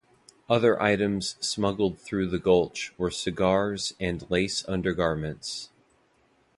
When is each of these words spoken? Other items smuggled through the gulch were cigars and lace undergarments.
Other 0.49 0.81
items 0.81 1.35
smuggled 1.41 1.99
through 1.99 2.25
the 2.29 2.39
gulch 2.39 2.91
were 2.97 3.11
cigars 3.11 3.93
and 3.99 4.27
lace 4.31 4.67
undergarments. 4.67 5.69